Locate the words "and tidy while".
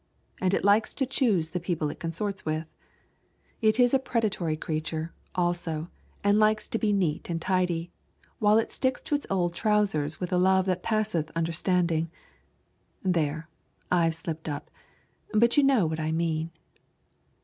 7.29-8.57